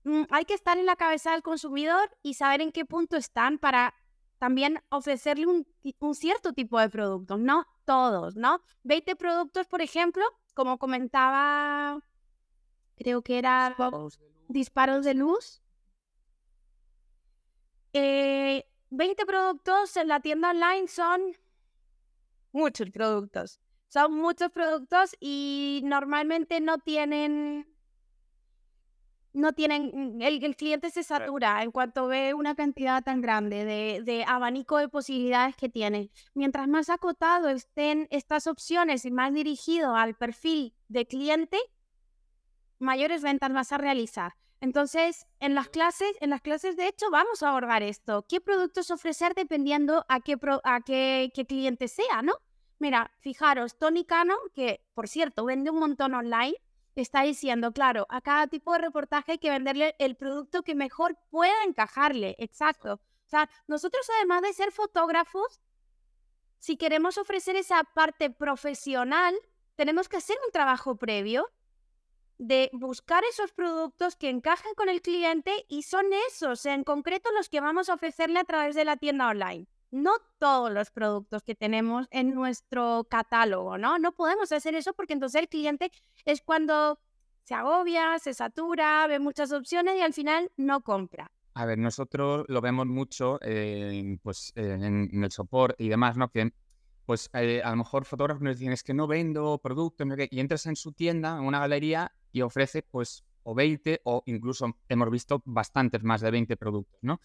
[0.03, 3.57] mm, hay que estar en la cabeza del consumidor y saber en qué punto están
[3.57, 3.95] para
[4.39, 5.67] también ofrecerle un,
[5.99, 8.61] un cierto tipo de productos, no todos, ¿no?
[8.83, 10.23] 20 productos, por ejemplo,
[10.53, 12.01] como comentaba,
[12.95, 13.75] creo que era
[14.47, 15.61] disparos de luz.
[17.93, 21.21] Eh, 20 productos en la tienda online son
[22.51, 23.59] muchos productos.
[23.87, 27.67] Son muchos productos y normalmente no tienen
[29.33, 34.01] no tienen, mm, el, cliente se satura en cuanto ve una cantidad tan grande de,
[34.03, 36.11] de, abanico de posibilidades que tiene.
[36.33, 41.57] Mientras más acotado estén estas opciones y más dirigido al perfil de cliente,
[42.79, 44.33] mayores ventas vas a realizar.
[44.61, 48.25] Entonces, en las clases, en las clases de hecho, vamos a abordar esto.
[48.27, 52.33] ¿Qué productos ofrecer dependiendo a qué, a qué, qué cliente sea, no?
[52.77, 56.55] Mira, fijaros, Tony Cano, que por cierto vende un montón online,
[57.01, 61.17] está diciendo, claro, a cada tipo de reportaje hay que venderle el producto que mejor
[61.29, 62.35] pueda encajarle.
[62.39, 62.93] Exacto.
[62.93, 65.59] O sea, nosotros además de ser fotógrafos,
[66.57, 69.35] si queremos ofrecer esa parte profesional,
[69.75, 71.49] tenemos que hacer un trabajo previo
[72.37, 77.49] de buscar esos productos que encajen con el cliente y son esos en concreto los
[77.49, 81.55] que vamos a ofrecerle a través de la tienda online no todos los productos que
[81.55, 83.99] tenemos en nuestro catálogo, ¿no?
[83.99, 85.91] No podemos hacer eso porque entonces el cliente
[86.25, 86.99] es cuando
[87.43, 91.31] se agobia, se satura, ve muchas opciones y al final no compra.
[91.55, 93.39] A ver, nosotros lo vemos mucho
[94.21, 96.29] pues, en, el soporte y demás, ¿no?
[96.29, 96.53] Que
[97.05, 100.67] pues eh, a lo mejor fotógrafos nos dicen es que no vendo productos y entras
[100.67, 105.41] en su tienda, en una galería y ofrece pues o 20 o incluso hemos visto
[105.43, 107.19] bastantes más de 20 productos, ¿no?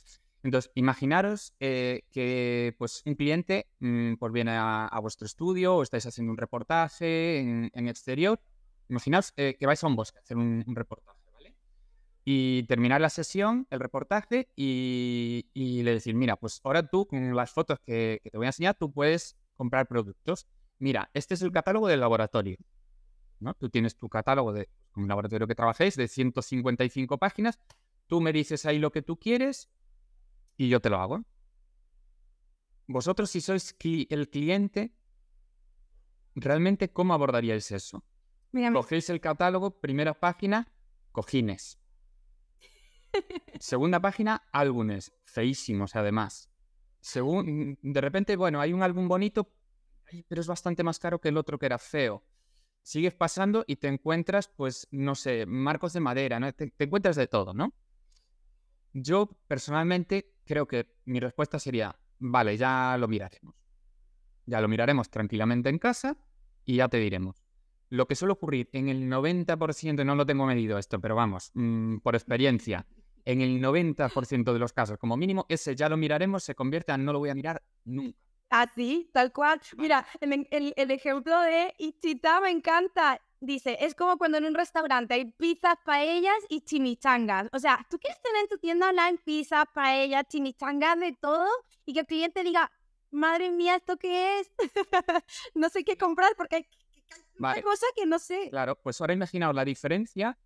[0.44, 6.04] Entonces, imaginaros eh, que pues, un cliente mm, pues viene a, vuestro estudio o estáis
[6.04, 8.38] haciendo un reportaje en, exterior.
[8.90, 11.56] Imaginaos eh, que vais a un bosque a hacer un, reportaje, ¿vale?
[12.26, 17.50] Y terminar la sesión, el reportaje, y, le decir, mira, pues ahora tú, con las
[17.50, 20.46] fotos que, te voy a enseñar, tú puedes comprar productos.
[20.78, 22.58] Mira, este es el catálogo del laboratorio.
[23.40, 23.54] ¿no?
[23.54, 27.58] Tú tienes tu catálogo de un laboratorio que trabajéis de 155 páginas.
[28.08, 29.70] Tú me dices ahí lo que tú quieres
[30.56, 31.24] y yo te lo hago.
[32.86, 34.94] Vosotros, si sois el cliente,
[36.34, 38.04] ¿realmente cómo abordaríais eso?
[38.72, 40.72] Cogéis el catálogo, primera página,
[41.12, 41.78] cojines.
[43.58, 46.50] Segunda página, álbumes, feísimos además.
[47.00, 49.52] Según, de repente, bueno, hay un álbum bonito,
[50.28, 52.24] pero es bastante más caro que el otro que era feo.
[52.82, 56.52] Sigues pasando y te encuentras, pues, no sé, marcos de madera, ¿no?
[56.52, 57.72] te encuentras de todo, ¿no?
[58.94, 63.54] Yo personalmente creo que mi respuesta sería, vale, ya lo miraremos.
[64.46, 66.16] Ya lo miraremos tranquilamente en casa
[66.64, 67.44] y ya te diremos.
[67.90, 71.98] Lo que suele ocurrir en el 90%, no lo tengo medido esto, pero vamos, mm,
[71.98, 72.86] por experiencia,
[73.24, 77.04] en el 90% de los casos, como mínimo, ese ya lo miraremos se convierte en
[77.04, 78.18] no lo voy a mirar nunca.
[78.50, 79.60] Así, tal cual.
[79.76, 83.20] Mira, el, el ejemplo de Ichita me encanta.
[83.44, 87.48] Dice, es como cuando en un restaurante hay pizzas, paellas y chimichangas.
[87.52, 91.46] O sea, tú quieres tener en tu tienda online pizzas, paellas, chimichangas, de todo,
[91.84, 92.72] y que el cliente diga,
[93.10, 94.50] madre mía, ¿esto qué es?
[95.54, 96.68] no sé qué comprar porque
[97.42, 98.48] hay cosas que no sé.
[98.50, 100.38] Claro, pues ahora imaginaos la diferencia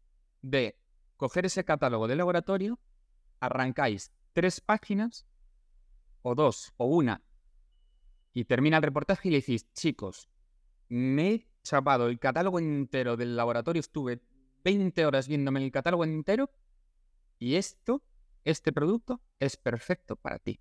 [0.42, 0.76] de
[1.16, 2.80] coger ese catálogo de laboratorio,
[3.40, 5.26] arrancáis tres páginas,
[6.22, 7.22] o dos, o una,
[8.32, 10.28] y termina el reportaje y le decís, chicos,
[10.88, 14.20] me chapado el catálogo entero del laboratorio, estuve
[14.64, 16.50] 20 horas viéndome el catálogo entero
[17.38, 18.02] y esto,
[18.44, 20.58] este producto, es perfecto para ti.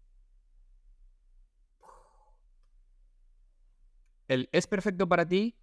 [4.28, 5.56] El es perfecto para ti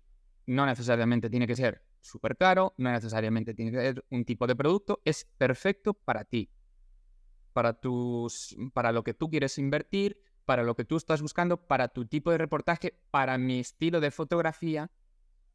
[0.46, 4.56] no necesariamente tiene que ser súper caro, no necesariamente tiene que ser un tipo de
[4.56, 6.50] producto, es perfecto para ti,
[7.52, 11.88] para, tus, para lo que tú quieres invertir, para lo que tú estás buscando, para
[11.88, 14.90] tu tipo de reportaje, para mi estilo de fotografía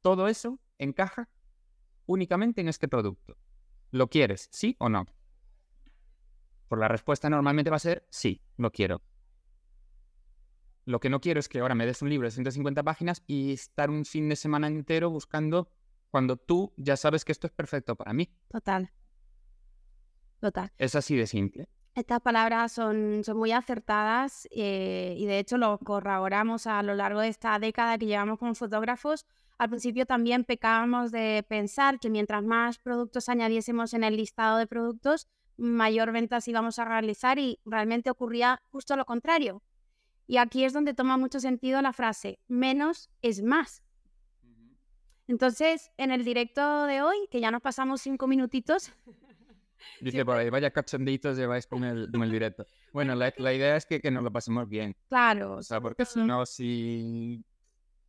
[0.02, 1.30] todo eso encaja
[2.06, 3.38] únicamente en este producto.
[3.92, 5.06] ¿Lo quieres, sí o no?
[6.68, 9.02] Por la respuesta normalmente va a ser sí, lo quiero.
[10.86, 13.54] Lo que no quiero es que ahora me des un libro de 150 páginas y
[13.54, 15.72] estar un fin de semana entero buscando
[16.10, 18.32] cuando tú ya sabes que esto es perfecto para mí.
[18.50, 18.92] Total.
[20.40, 20.72] Total.
[20.78, 21.68] Es así de simple.
[21.96, 27.20] Estas palabras son, son muy acertadas eh, y de hecho lo corroboramos a lo largo
[27.20, 29.26] de esta década que llevamos como fotógrafos.
[29.60, 34.68] Al principio también pecábamos de pensar que mientras más productos añadiésemos en el listado de
[34.68, 39.62] productos, mayor ventas íbamos a realizar y realmente ocurría justo lo contrario.
[40.28, 43.84] Y aquí es donde toma mucho sentido la frase, menos es más.
[45.28, 48.94] Entonces, en el directo de hoy, que ya nos pasamos cinco minutitos.
[50.02, 52.66] Dice por ahí, vaya cachonditos lleváis con el, con el directo.
[52.94, 54.96] Bueno, la, la, idea es que, que, nos lo pasemos bien.
[55.10, 55.58] Claro.
[55.58, 57.44] O sea, porque si no, si,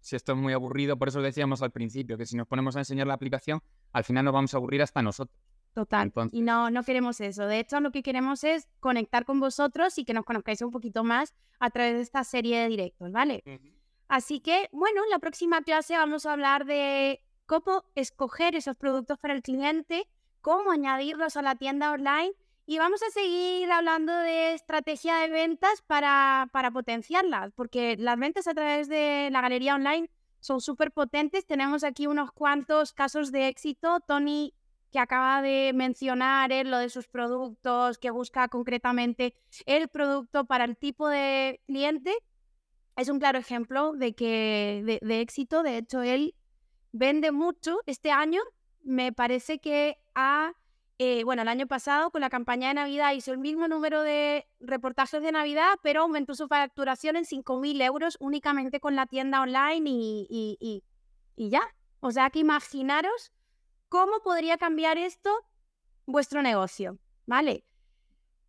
[0.01, 2.81] si esto es muy aburrido, por eso decíamos al principio, que si nos ponemos a
[2.81, 5.39] enseñar la aplicación, al final nos vamos a aburrir hasta nosotros.
[5.73, 6.09] Total.
[6.09, 6.37] Entonces...
[6.39, 7.47] Y no, no queremos eso.
[7.47, 11.05] De hecho, lo que queremos es conectar con vosotros y que nos conozcáis un poquito
[11.05, 13.43] más a través de esta serie de directos, ¿vale?
[13.47, 13.73] Uh -huh.
[14.09, 19.19] Así que, bueno, en la próxima clase vamos a hablar de cómo escoger esos productos
[19.19, 20.09] para el cliente,
[20.41, 22.33] cómo añadirlos a la tienda online
[22.71, 28.47] y vamos a seguir hablando de estrategia de ventas para, para potenciarlas, porque las ventas
[28.47, 30.09] a través de la galería online
[30.39, 31.45] son súper potentes.
[31.47, 33.99] Tenemos aquí unos cuantos casos de éxito.
[34.07, 34.55] Tony,
[34.93, 39.35] que acaba de mencionar él, lo de sus productos, que busca concretamente
[39.67, 42.15] el producto para el tipo de cliente
[42.95, 45.65] es un claro ejemplo de que de, de, éxito.
[45.65, 46.37] De hecho, él
[46.93, 48.41] vende mucho este año.
[48.85, 50.53] Me parece que ha,
[51.03, 54.47] eh, bueno, el año pasado con la campaña de Navidad hizo el mismo número de
[54.61, 59.89] reportajes de Navidad, pero aumentó su facturación en 5.000 euros únicamente con la tienda online
[59.89, 60.85] y, y, y,
[61.37, 61.63] y ya.
[62.01, 63.33] O sea que imaginaros
[63.89, 65.31] cómo podría cambiar esto
[66.05, 67.65] vuestro negocio, ¿vale?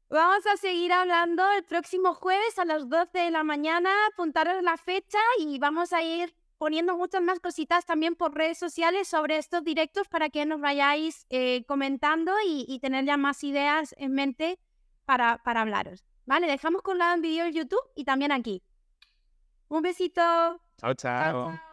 [0.10, 4.76] Vamos a seguir hablando el próximo jueves a las 12 de la mañana, apuntaros la
[4.76, 9.64] fecha y vamos a ir poniendo muchas más cositas también por redes sociales sobre estos
[9.64, 14.60] directos para que nos vayáis eh, comentando y, y, tener ya más ideas en mente
[15.04, 16.06] para, para hablaros.
[16.28, 18.62] Vale, dejamos con lado en vídeo en YouTube y también aquí.
[19.70, 20.22] Un besito.
[20.22, 20.62] chao.
[20.78, 20.94] chao.
[20.94, 21.71] chao, chao.